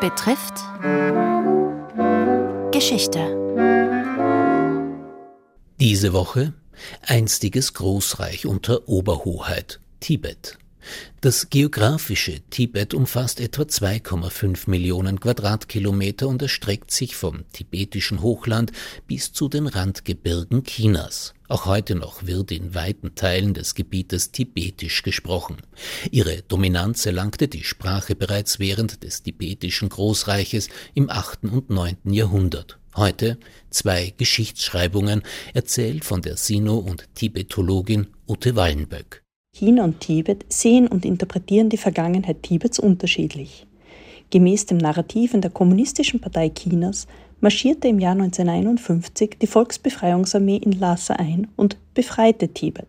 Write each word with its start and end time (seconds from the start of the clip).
betrifft 0.00 0.54
Geschichte. 2.72 3.18
Diese 5.78 6.14
Woche 6.14 6.54
einstiges 7.06 7.74
Großreich 7.74 8.46
unter 8.46 8.88
Oberhoheit 8.88 9.80
Tibet. 10.00 10.56
Das 11.20 11.50
geografische 11.50 12.40
Tibet 12.50 12.94
umfasst 12.94 13.40
etwa 13.40 13.62
2,5 13.62 14.70
Millionen 14.70 15.20
Quadratkilometer 15.20 16.28
und 16.28 16.40
erstreckt 16.40 16.90
sich 16.90 17.16
vom 17.16 17.44
tibetischen 17.52 18.22
Hochland 18.22 18.72
bis 19.06 19.32
zu 19.32 19.48
den 19.48 19.66
Randgebirgen 19.66 20.64
Chinas. 20.64 21.34
Auch 21.48 21.66
heute 21.66 21.94
noch 21.94 22.26
wird 22.26 22.52
in 22.52 22.74
weiten 22.74 23.16
Teilen 23.16 23.54
des 23.54 23.74
Gebietes 23.74 24.30
Tibetisch 24.30 25.02
gesprochen. 25.02 25.56
Ihre 26.10 26.42
Dominanz 26.42 27.04
erlangte 27.06 27.48
die 27.48 27.64
Sprache 27.64 28.14
bereits 28.14 28.58
während 28.58 29.02
des 29.02 29.22
tibetischen 29.22 29.88
Großreiches 29.88 30.68
im 30.94 31.10
8. 31.10 31.44
und 31.44 31.68
9. 31.68 31.96
Jahrhundert. 32.04 32.78
Heute 32.96 33.38
zwei 33.70 34.14
Geschichtsschreibungen, 34.16 35.22
erzählt 35.54 36.04
von 36.04 36.22
der 36.22 36.36
Sino- 36.36 36.78
und 36.78 37.08
Tibetologin 37.14 38.08
Ute 38.26 38.56
Wallenböck. 38.56 39.22
China 39.60 39.84
und 39.84 40.00
Tibet 40.00 40.46
sehen 40.48 40.88
und 40.88 41.04
interpretieren 41.04 41.68
die 41.68 41.76
Vergangenheit 41.76 42.42
Tibets 42.42 42.78
unterschiedlich. 42.78 43.66
Gemäß 44.30 44.64
dem 44.64 44.78
Narrativen 44.78 45.42
der 45.42 45.50
Kommunistischen 45.50 46.18
Partei 46.18 46.48
Chinas 46.48 47.06
marschierte 47.40 47.88
im 47.88 47.98
Jahr 47.98 48.12
1951 48.12 49.36
die 49.42 49.46
Volksbefreiungsarmee 49.46 50.56
in 50.56 50.72
Lhasa 50.72 51.12
ein 51.14 51.48
und 51.56 51.76
befreite 51.92 52.48
Tibet, 52.48 52.86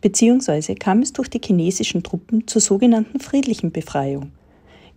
beziehungsweise 0.00 0.76
kam 0.76 1.02
es 1.02 1.12
durch 1.12 1.28
die 1.28 1.40
chinesischen 1.44 2.04
Truppen 2.04 2.46
zur 2.46 2.60
sogenannten 2.60 3.18
friedlichen 3.18 3.72
Befreiung. 3.72 4.30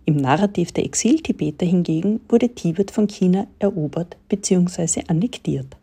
Im 0.04 0.16
Narrativ 0.16 0.70
der 0.70 0.84
Exil-Tibeter 0.84 1.66
hingegen 1.66 2.20
wurde 2.28 2.50
Tibet 2.50 2.92
von 2.92 3.08
China 3.08 3.48
erobert 3.58 4.16
bzw. 4.28 5.02
annektiert. 5.08 5.76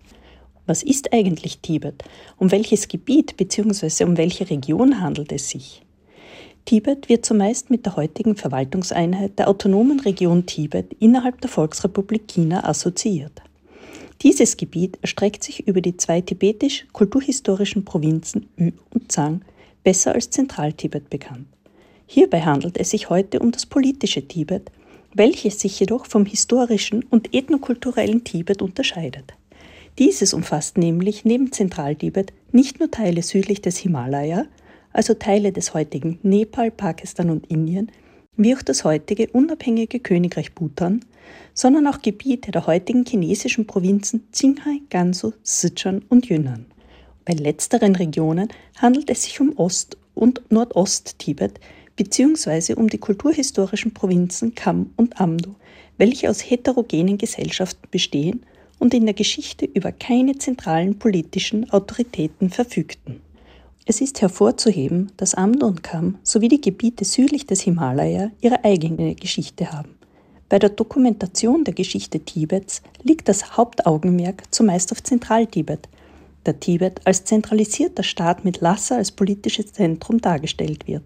Was 0.68 0.84
ist 0.84 1.14
eigentlich 1.14 1.60
Tibet? 1.60 2.04
Um 2.38 2.52
welches 2.52 2.90
Gebiet 2.90 3.38
bzw. 3.38 4.04
um 4.04 4.18
welche 4.18 4.50
Region 4.50 5.00
handelt 5.00 5.32
es 5.32 5.50
sich? 5.50 5.82
Tibet 6.66 7.08
wird 7.08 7.26
zumeist 7.26 7.70
mit 7.70 7.86
der 7.86 7.96
heutigen 7.96 8.36
Verwaltungseinheit 8.36 9.40
der 9.40 9.48
autonomen 9.48 10.02
Region 10.02 10.46
Tibet 10.46 10.94
innerhalb 11.00 11.40
der 11.40 11.50
Volksrepublik 11.50 12.28
China 12.28 12.66
assoziiert. 12.66 13.42
Dieses 14.22 14.58
Gebiet 14.58 15.00
erstreckt 15.02 15.42
sich 15.42 15.66
über 15.66 15.80
die 15.80 15.96
zwei 15.96 16.20
tibetisch-kulturhistorischen 16.20 17.86
Provinzen 17.86 18.50
Ü 18.60 18.74
und 18.94 19.10
Zhang, 19.10 19.46
besser 19.86 20.16
als 20.16 20.32
Zentraltibet 20.32 21.10
bekannt. 21.10 21.48
Hierbei 22.08 22.42
handelt 22.42 22.78
es 22.78 22.90
sich 22.90 23.10
heute 23.10 23.40
um 23.40 23.52
das 23.52 23.66
politische 23.66 24.28
Tibet, 24.28 24.70
welches 25.14 25.62
sich 25.62 25.80
jedoch 25.80 26.08
vom 26.08 26.26
historischen 26.26 27.06
und 27.10 27.34
ethnokulturellen 27.34 28.26
Tibet 28.26 28.62
unterscheidet. 28.62 29.34
Dieses 30.00 30.34
umfasst 30.34 30.78
nämlich 30.78 31.26
neben 31.26 31.52
Zentraltibet 31.52 32.32
nicht 32.52 32.80
nur 32.80 32.92
Teile 32.92 33.24
südlich 33.24 33.62
des 33.62 33.78
Himalaya, 33.78 34.46
also 34.94 35.16
Teile 35.16 35.52
des 35.52 35.74
heutigen 35.74 36.20
Nepal, 36.22 36.70
Pakistan 36.70 37.32
und 37.32 37.48
Indien, 37.48 37.92
wie 38.36 38.56
auch 38.56 38.62
das 38.62 38.84
heutige 38.84 39.28
unabhängige 39.32 40.00
Königreich 40.00 40.54
Bhutan, 40.54 41.04
sondern 41.56 41.88
auch 41.88 42.02
Gebiete 42.04 42.52
der 42.52 42.68
heutigen 42.68 43.06
chinesischen 43.06 43.66
Provinzen 43.66 44.28
Qinghai, 44.32 44.82
Gansu, 44.92 45.34
Sichuan 45.42 46.04
und 46.10 46.28
Yunnan. 46.28 46.68
Bei 47.26 47.34
letzteren 47.34 47.96
Regionen 47.96 48.50
handelt 48.78 49.10
es 49.10 49.24
sich 49.24 49.42
um 49.42 49.58
Ost- 49.58 49.98
und 50.14 50.42
Nordost-Tibet 50.52 51.60
beziehungsweise 51.96 52.76
um 52.76 52.88
die 52.88 53.00
kulturhistorischen 53.00 53.94
Provinzen 53.94 54.54
Kam 54.54 54.92
und 54.96 55.20
Amdo, 55.20 55.56
welche 55.98 56.30
aus 56.30 56.48
heterogenen 56.48 57.18
Gesellschaften 57.18 57.88
bestehen 57.90 58.46
und 58.80 58.94
in 58.94 59.06
der 59.06 59.14
Geschichte 59.14 59.66
über 59.66 59.92
keine 59.92 60.38
zentralen 60.38 61.00
politischen 61.00 61.70
Autoritäten 61.72 62.50
verfügten. 62.50 63.22
Es 63.86 64.02
ist 64.02 64.22
hervorzuheben, 64.22 65.12
dass 65.16 65.36
Kam 65.82 66.18
sowie 66.24 66.50
die 66.50 66.62
Gebiete 66.62 67.06
südlich 67.06 67.46
des 67.46 67.62
Himalaya 67.62 68.32
ihre 68.42 68.64
eigene 68.66 69.16
Geschichte 69.16 69.72
haben. 69.72 69.96
Bei 70.50 70.60
der 70.60 70.70
Dokumentation 70.70 71.64
der 71.64 71.74
Geschichte 71.74 72.20
Tibets 72.20 72.82
liegt 73.04 73.30
das 73.30 73.58
Hauptaugenmerk 73.58 74.44
zumeist 74.54 74.92
auf 74.92 75.04
Zentraltibet, 75.04 75.88
da 76.44 76.54
Tibet 76.54 77.02
als 77.06 77.26
zentralisierter 77.26 78.04
Staat 78.04 78.46
mit 78.46 78.62
Lhasa 78.62 78.96
als 78.96 79.12
politisches 79.12 79.74
Zentrum 79.74 80.20
dargestellt 80.20 80.88
wird. 80.88 81.04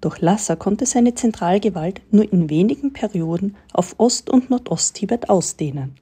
Doch 0.00 0.18
Lhasa 0.20 0.56
konnte 0.56 0.86
seine 0.86 1.14
Zentralgewalt 1.14 2.00
nur 2.10 2.32
in 2.32 2.48
wenigen 2.48 2.92
Perioden 2.92 3.56
auf 3.72 3.94
Ost- 3.98 4.30
und 4.30 4.48
Nordost-Tibet 4.48 5.28
ausdehnen. 5.28 5.96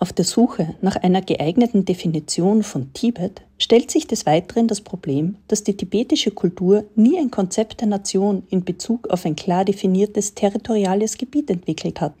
Auf 0.00 0.12
der 0.12 0.24
Suche 0.24 0.74
nach 0.80 0.96
einer 0.96 1.22
geeigneten 1.22 1.84
Definition 1.84 2.62
von 2.62 2.92
Tibet 2.94 3.42
stellt 3.58 3.90
sich 3.90 4.06
des 4.08 4.26
Weiteren 4.26 4.66
das 4.66 4.80
Problem, 4.80 5.36
dass 5.46 5.62
die 5.62 5.76
tibetische 5.76 6.32
Kultur 6.32 6.84
nie 6.96 7.18
ein 7.18 7.30
Konzept 7.30 7.80
der 7.80 7.88
Nation 7.88 8.42
in 8.50 8.64
Bezug 8.64 9.08
auf 9.08 9.24
ein 9.24 9.36
klar 9.36 9.64
definiertes 9.64 10.34
territoriales 10.34 11.16
Gebiet 11.16 11.48
entwickelt 11.48 12.00
hat. 12.00 12.14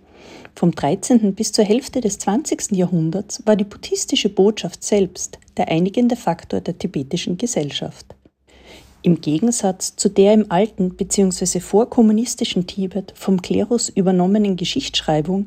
Vom 0.54 0.70
13. 0.70 1.34
bis 1.34 1.50
zur 1.50 1.64
Hälfte 1.64 2.00
des 2.00 2.18
20. 2.18 2.72
Jahrhunderts 2.72 3.42
war 3.44 3.56
die 3.56 3.64
buddhistische 3.64 4.28
Botschaft 4.28 4.84
selbst 4.84 5.38
der 5.56 5.68
einigende 5.68 6.16
Faktor 6.16 6.60
der 6.60 6.78
tibetischen 6.78 7.36
Gesellschaft. 7.36 8.06
Im 9.02 9.20
Gegensatz 9.20 9.96
zu 9.96 10.08
der 10.08 10.32
im 10.32 10.50
alten 10.50 10.90
bzw. 10.90 11.60
vorkommunistischen 11.60 12.66
Tibet 12.66 13.12
vom 13.16 13.42
Klerus 13.42 13.90
übernommenen 13.90 14.56
Geschichtsschreibung 14.56 15.46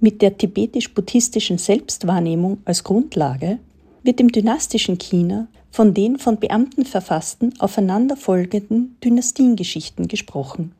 mit 0.00 0.22
der 0.22 0.36
tibetisch-buddhistischen 0.36 1.58
Selbstwahrnehmung 1.58 2.58
als 2.64 2.84
Grundlage 2.84 3.58
wird 4.02 4.20
im 4.20 4.30
dynastischen 4.30 4.98
China 4.98 5.48
von 5.70 5.94
den 5.94 6.18
von 6.18 6.38
Beamten 6.38 6.84
verfassten 6.84 7.58
aufeinanderfolgenden 7.60 8.96
Dynastiengeschichten 9.04 10.08
gesprochen, 10.08 10.72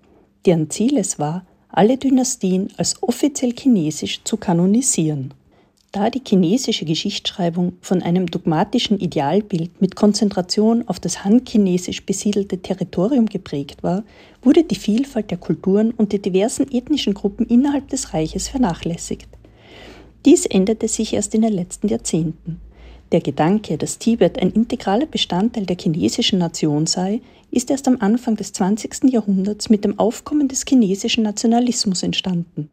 deren 0.47 0.71
Ziel 0.71 0.97
es 0.97 1.19
war, 1.19 1.45
alle 1.69 1.99
Dynastien 1.99 2.69
als 2.77 3.03
offiziell 3.03 3.53
chinesisch 3.53 4.23
zu 4.25 4.37
kanonisieren. 4.37 5.35
Da 5.91 6.11
die 6.11 6.21
chinesische 6.27 6.85
Geschichtsschreibung 6.85 7.73
von 7.81 8.03
einem 8.03 8.27
dogmatischen 8.27 9.01
Idealbild 9.01 9.81
mit 9.81 9.97
Konzentration 9.97 10.87
auf 10.87 11.01
das 11.01 11.25
han-chinesisch 11.25 12.05
besiedelte 12.05 12.59
Territorium 12.59 13.25
geprägt 13.25 13.83
war, 13.83 14.05
wurde 14.43 14.65
die 14.65 14.75
Vielfalt 14.75 15.31
der 15.31 15.39
Kulturen 15.39 15.93
und 15.93 16.13
der 16.13 16.19
diversen 16.19 16.71
ethnischen 16.71 17.15
Gruppen 17.15 17.47
innerhalb 17.47 17.89
des 17.89 18.13
Reiches 18.13 18.49
vernachlässigt. 18.49 19.29
Dies 20.27 20.45
änderte 20.45 20.89
sich 20.89 21.15
erst 21.15 21.35
in 21.35 21.41
den 21.41 21.55
letzten 21.55 21.89
Jahrzehnten. 21.89 22.61
Der 23.11 23.23
Gedanke, 23.23 23.79
dass 23.79 23.99
Tibet 23.99 24.39
ein 24.39 24.51
integraler 24.51 25.07
Bestandteil 25.07 25.65
der 25.65 25.79
chinesischen 25.81 26.39
Nation 26.39 26.87
sei, 26.87 27.23
ist 27.51 27.71
erst 27.71 27.89
am 27.89 27.97
Anfang 28.01 28.37
des 28.37 28.53
20. 28.53 29.05
Jahrhunderts 29.05 29.71
mit 29.71 29.85
dem 29.85 29.99
Aufkommen 29.99 30.49
des 30.49 30.67
chinesischen 30.69 31.23
Nationalismus 31.23 32.03
entstanden. 32.03 32.69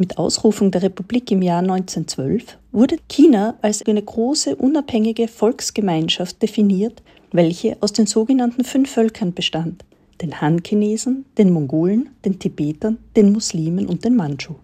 Mit 0.00 0.16
Ausrufung 0.16 0.70
der 0.70 0.84
Republik 0.84 1.32
im 1.32 1.42
Jahr 1.42 1.58
1912 1.58 2.56
wurde 2.70 2.98
China 3.08 3.58
als 3.62 3.84
eine 3.84 4.00
große 4.00 4.54
unabhängige 4.54 5.26
Volksgemeinschaft 5.26 6.40
definiert, 6.40 7.02
welche 7.32 7.76
aus 7.80 7.92
den 7.94 8.06
sogenannten 8.06 8.62
fünf 8.62 8.92
Völkern 8.92 9.34
bestand, 9.34 9.84
den 10.22 10.40
Han-Chinesen, 10.40 11.24
den 11.36 11.52
Mongolen, 11.52 12.10
den 12.24 12.38
Tibetern, 12.38 12.98
den 13.16 13.32
Muslimen 13.32 13.88
und 13.88 14.04
den 14.04 14.14
Manchu. 14.14 14.54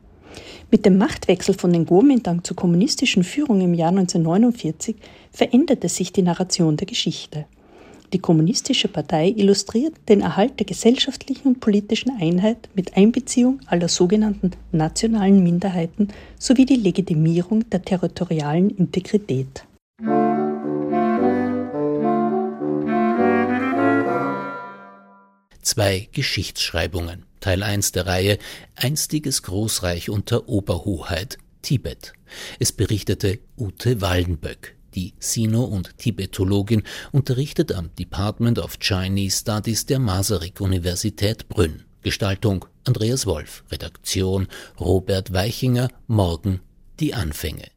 Mit 0.70 0.86
dem 0.86 0.98
Machtwechsel 0.98 1.54
von 1.54 1.72
den 1.72 1.86
Kuomintang 1.86 2.44
zur 2.44 2.56
kommunistischen 2.56 3.24
Führung 3.24 3.60
im 3.60 3.74
Jahr 3.74 3.90
1949 3.90 4.94
veränderte 5.32 5.88
sich 5.88 6.12
die 6.12 6.22
Narration 6.22 6.76
der 6.76 6.86
Geschichte. 6.86 7.46
Die 8.14 8.20
Kommunistische 8.20 8.86
Partei 8.86 9.34
illustriert 9.36 9.94
den 10.08 10.20
Erhalt 10.20 10.60
der 10.60 10.66
gesellschaftlichen 10.66 11.48
und 11.48 11.60
politischen 11.60 12.12
Einheit 12.20 12.68
mit 12.76 12.96
Einbeziehung 12.96 13.58
aller 13.66 13.88
sogenannten 13.88 14.52
nationalen 14.70 15.42
Minderheiten 15.42 16.06
sowie 16.38 16.64
die 16.64 16.76
Legitimierung 16.76 17.68
der 17.70 17.82
territorialen 17.82 18.70
Integrität. 18.70 19.66
Zwei 25.60 26.08
Geschichtsschreibungen. 26.12 27.24
Teil 27.40 27.64
1 27.64 27.90
der 27.90 28.06
Reihe 28.06 28.38
Einstiges 28.76 29.42
Großreich 29.42 30.08
unter 30.08 30.48
Oberhoheit 30.48 31.38
Tibet. 31.62 32.12
Es 32.60 32.70
berichtete 32.70 33.40
Ute 33.58 34.00
Wallenböck. 34.00 34.76
Die 34.94 35.14
Sino- 35.18 35.64
und 35.64 35.98
Tibetologin 35.98 36.82
unterrichtet 37.10 37.72
am 37.72 37.90
Department 37.98 38.58
of 38.58 38.78
Chinese 38.78 39.38
Studies 39.38 39.86
der 39.86 39.98
Masaryk-Universität 39.98 41.48
Brünn. 41.48 41.82
Gestaltung 42.02 42.66
Andreas 42.84 43.26
Wolf, 43.26 43.64
Redaktion 43.70 44.46
Robert 44.78 45.32
Weichinger, 45.32 45.88
morgen 46.06 46.60
die 47.00 47.14
Anfänge. 47.14 47.70